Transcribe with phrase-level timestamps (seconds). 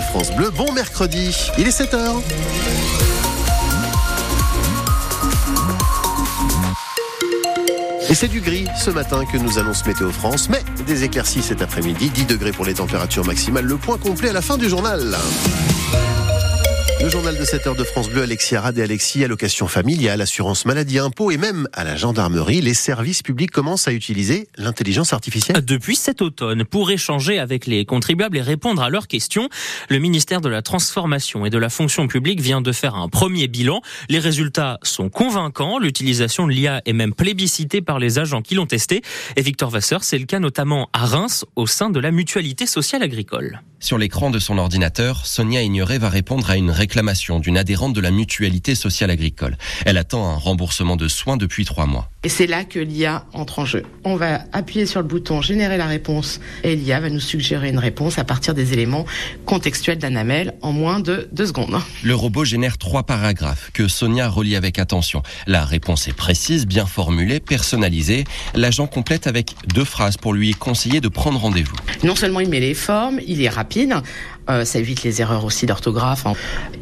[0.00, 0.50] France Bleu.
[0.50, 2.22] Bon mercredi, il est 7h.
[8.08, 11.62] Et c'est du gris ce matin que nous annonce Météo France, mais des éclaircies cet
[11.62, 13.64] après-midi, 10 degrés pour les températures maximales.
[13.64, 15.16] Le point complet à la fin du journal.
[16.98, 20.64] Le journal de 7 heures de France Bleu, Alexis Arad et Alexis, allocation familiale, assurance
[20.64, 25.62] maladie, impôts et même à la gendarmerie, les services publics commencent à utiliser l'intelligence artificielle.
[25.62, 29.50] Depuis cet automne, pour échanger avec les contribuables et répondre à leurs questions,
[29.90, 33.46] le ministère de la Transformation et de la Fonction publique vient de faire un premier
[33.46, 33.82] bilan.
[34.08, 35.78] Les résultats sont convaincants.
[35.78, 39.02] L'utilisation de l'IA est même plébiscitée par les agents qui l'ont testé.
[39.36, 43.02] Et Victor Vasseur, c'est le cas notamment à Reims, au sein de la mutualité sociale
[43.02, 43.60] agricole.
[43.78, 48.00] Sur l'écran de son ordinateur, Sonia Ignoré va répondre à une réclamation d'une adhérente de
[48.00, 49.58] la mutualité sociale agricole.
[49.84, 52.10] Elle attend un remboursement de soins depuis trois mois.
[52.26, 53.84] Et c'est là que l'IA entre en jeu.
[54.02, 57.78] On va appuyer sur le bouton générer la réponse et l'IA va nous suggérer une
[57.78, 59.06] réponse à partir des éléments
[59.44, 61.78] contextuels d'un AML en moins de deux secondes.
[62.02, 65.22] Le robot génère trois paragraphes que Sonia relie avec attention.
[65.46, 68.24] La réponse est précise, bien formulée, personnalisée.
[68.56, 71.76] L'agent complète avec deux phrases pour lui conseiller de prendre rendez-vous.
[72.02, 73.94] Non seulement il met les formes, il est rapide,
[74.48, 76.26] euh, ça évite les erreurs aussi d'orthographe.
[76.26, 76.34] Hein.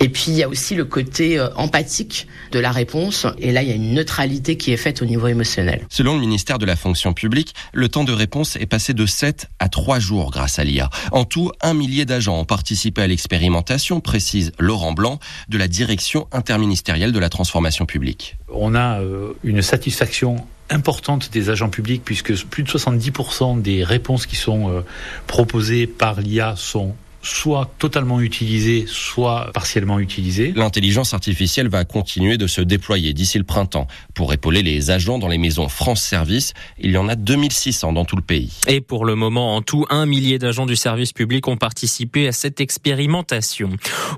[0.00, 3.26] Et puis il y a aussi le côté euh, empathique de la réponse.
[3.38, 5.86] Et là, il y a une neutralité qui est faite au niveau émotionnel.
[5.88, 9.48] Selon le ministère de la fonction publique, le temps de réponse est passé de 7
[9.58, 10.90] à 3 jours grâce à l'IA.
[11.12, 15.18] En tout, un millier d'agents ont participé à l'expérimentation, précise Laurent Blanc
[15.48, 18.36] de la direction interministérielle de la transformation publique.
[18.48, 24.26] On a euh, une satisfaction importante des agents publics puisque plus de 70% des réponses
[24.26, 24.80] qui sont euh,
[25.26, 30.52] proposées par l'IA sont soit totalement utilisées, soit partiellement utilisées.
[30.54, 35.28] L'intelligence artificielle va continuer de se déployer d'ici le printemps pour épauler les agents dans
[35.28, 36.52] les maisons France Service.
[36.78, 38.52] Il y en a 2600 dans tout le pays.
[38.66, 42.32] Et pour le moment, en tout, un millier d'agents du service public ont participé à
[42.32, 43.70] cette expérimentation.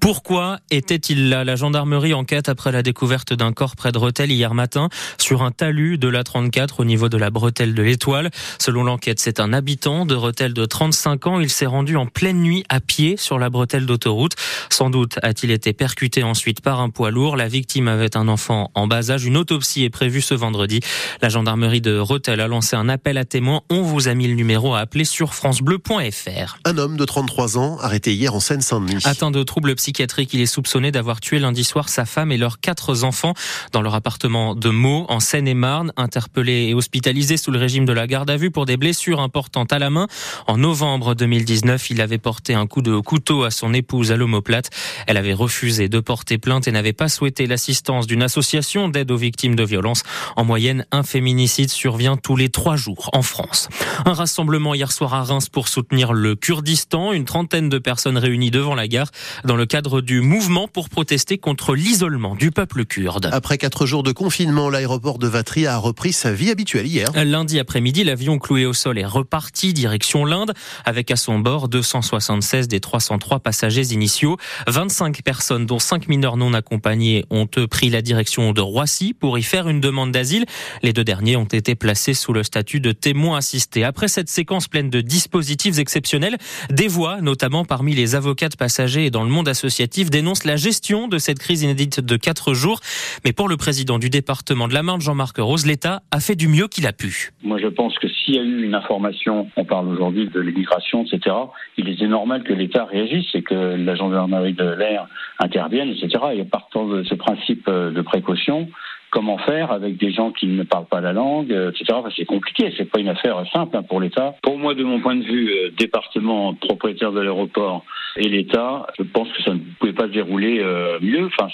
[0.00, 1.44] Pourquoi était-il là?
[1.44, 5.52] La gendarmerie enquête après la découverte d'un corps près de Rethel hier matin sur un
[5.52, 8.30] talus de la 34 au niveau de la bretelle de l'Étoile.
[8.58, 11.40] Selon l'enquête, c'est un habitant de Rethel de 35 ans.
[11.40, 14.32] Il s'est rendu en pleine nuit à pied sur la bretelle d'autoroute.
[14.70, 17.36] Sans doute a-t-il été percuté ensuite par un poids lourd.
[17.36, 19.24] La victime avait un enfant en bas âge.
[19.24, 20.80] Une autopsie est prévue ce vendredi.
[21.22, 23.62] La gendarmerie de Rethel a lancé un appel à témoins.
[23.70, 26.58] On vous a mis le numéro à appeler sur francebleu.fr.
[26.64, 29.02] Un homme de 33 ans arrêté hier en Seine-Saint-Denis.
[29.04, 32.58] Atteint de troubles psychiatriques, il est soupçonné d'avoir tué lundi soir sa femme et leurs
[32.58, 33.34] quatre enfants
[33.72, 35.92] dans leur appartement de Meaux, en Seine-et-Marne.
[35.96, 39.72] Interpellé et hospitalisé sous le régime de la garde à vue pour des blessures importantes
[39.72, 40.06] à la main.
[40.46, 44.70] En novembre 2019, il avait porté un coup de couteau à son épouse à l'omoplate.
[45.06, 49.16] Elle avait refusé de porter plainte et n'avait pas souhaité l'assistance d'une association d'aide aux
[49.16, 50.02] victimes de violences.
[50.36, 53.68] En moyenne, un féminicide survient tous les trois jours en France.
[54.04, 57.12] Un rassemblement hier soir à Reims pour soutenir le Kurdistan.
[57.12, 59.10] Une trentaine de personnes réunies devant la gare
[59.44, 63.30] dans le cadre du mouvement pour protester contre l'isolement du peuple kurde.
[63.32, 67.10] Après quatre jours de confinement, l'aéroport de Vatry a repris sa vie habituelle hier.
[67.14, 70.52] Lundi après-midi, l'avion cloué au sol est reparti direction l'Inde
[70.84, 74.36] avec à son bord 276 des 303 passagers initiaux.
[74.66, 79.42] 25 personnes, dont 5 mineurs non accompagnés, ont pris la direction de Roissy pour y
[79.42, 80.44] faire une demande d'asile.
[80.82, 83.84] Les deux derniers ont été placés sous le statut de témoins assistés.
[83.84, 86.36] Après cette séquence pleine de dispositifs exceptionnels,
[86.70, 90.56] des voix, notamment parmi les avocats de passagers et dans le monde associatif, dénoncent la
[90.56, 92.80] gestion de cette crise inédite de 4 jours.
[93.24, 96.48] Mais pour le président du département de la Marne, Jean-Marc Rose, l'État a fait du
[96.48, 97.32] mieux qu'il a pu.
[97.42, 101.04] Moi, je pense que s'il y a eu une information, on parle aujourd'hui de l'immigration,
[101.04, 101.34] etc.,
[101.76, 105.06] il est normal que l'État réagisse et que la gendarmerie de l'air
[105.38, 106.24] intervienne, etc.
[106.34, 108.68] Et partant de ce principe de précaution,
[109.10, 111.84] comment faire avec des gens qui ne parlent pas la langue, etc.
[111.94, 114.34] Enfin, c'est compliqué, c'est pas une affaire simple hein, pour l'État.
[114.42, 117.84] Pour moi, de mon point de vue, euh, département propriétaire de l'aéroport
[118.16, 121.26] et l'État, je pense que ça ne pouvait pas se dérouler euh, mieux.
[121.26, 121.48] Enfin,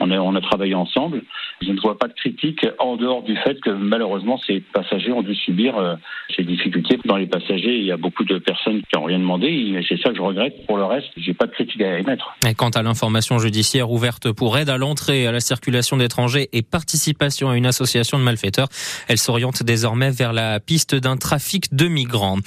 [0.00, 1.22] on a, on a travaillé ensemble.
[1.60, 5.22] Je ne vois pas de critique en dehors du fait que malheureusement ces passagers ont
[5.22, 5.94] dû subir euh,
[6.34, 6.98] ces difficultés.
[7.04, 10.00] Dans les passagers, il y a beaucoup de personnes qui n'ont rien demandé et c'est
[10.00, 10.66] ça que je regrette.
[10.66, 12.36] Pour le reste, j'ai pas de critique à émettre.
[12.46, 16.48] Et quant à l'information judiciaire ouverte pour aide à l'entrée et à la circulation d'étrangers
[16.52, 16.95] et participation
[17.50, 18.68] à une association de malfaiteurs,
[19.08, 22.38] elle s'oriente désormais vers la piste d'un trafic de migrants.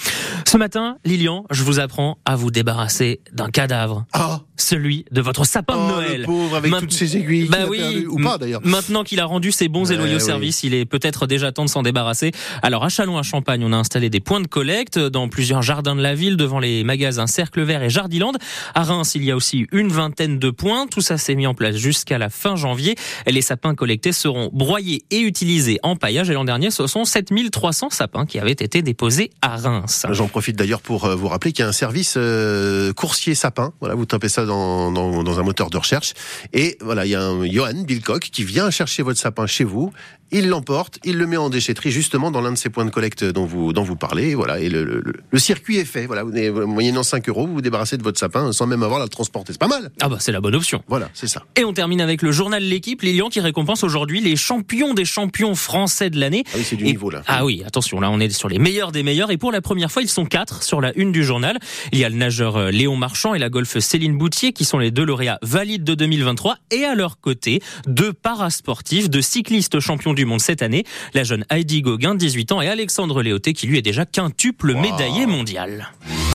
[0.45, 4.05] Ce matin, Lilian, je vous apprends à vous débarrasser d'un cadavre.
[4.13, 6.19] Ah celui de votre sapin de Oh, Noël.
[6.21, 7.47] le pauvre avec toutes ces aiguilles.
[7.49, 8.05] Bah oui.
[8.07, 8.61] Ou pas d'ailleurs.
[8.63, 10.21] Maintenant qu'il a rendu ses bons et Ouais, loyaux oui.
[10.21, 12.31] services, il est peut-être déjà temps de s'en débarrasser.
[12.61, 16.15] Alors à Châlons-à-Champagne, on a installé des points de collecte dans plusieurs jardins de la
[16.15, 18.33] ville, devant les magasins Cercle Vert et Jardiland.
[18.75, 20.87] À Reims, il y a aussi une vingtaine de points.
[20.87, 22.95] Tout ça s'est mis en place jusqu'à la fin janvier.
[23.27, 26.29] Les sapins collectés seront broyés et utilisés en paillage.
[26.29, 30.05] Et l'an dernier, ce sont 7300 sapins qui avaient été déposés à Reims.
[30.11, 33.73] J'en profite d'ailleurs pour euh, vous rappeler qu'il y a un service euh, coursier sapin.
[33.79, 36.13] Voilà, vous tapez ça dans, un moteur de recherche.
[36.53, 39.91] Et voilà, il y a un Johan Bilcock qui vient chercher votre sapin chez vous.
[40.31, 43.23] Il l'emporte, il le met en déchetterie justement dans l'un de ces points de collecte
[43.23, 44.35] dont vous, dont vous parlez.
[44.35, 46.05] Voilà, et le, le, le- le circuit est fait.
[46.05, 46.31] Voilà, vous,
[46.67, 49.53] moyennant 5 euros, vous vous débarrassez de votre sapin sans même avoir à le transporter.
[49.53, 49.89] C'est pas mal.
[50.01, 50.83] Ah bah c'est la bonne option.
[50.87, 51.43] Voilà, c'est ça.
[51.55, 55.55] Et on termine avec le journal L'équipe, Lilian qui récompense aujourd'hui les champions des champions
[55.55, 56.43] français de l'année.
[56.47, 57.23] Ah oui, c'est du Et- niveau là.
[57.27, 59.91] Ah oui, attention, là on est sur les meilleurs des meilleurs et pour la première
[59.91, 61.57] fois ils sont quatre sur la une du journal.
[61.91, 64.77] Il y a le nageur euh, Léon Marchand et la golfe Céline Boutier qui sont
[64.77, 70.13] les deux lauréats valides de 2023 et à leur côté deux parasportifs, deux cyclistes champions
[70.19, 70.83] du monde cette année,
[71.13, 74.81] la jeune Heidi Gauguin 18 ans et Alexandre Léoté qui lui est déjà quintuple Wow.
[74.81, 75.91] médaillé mondial.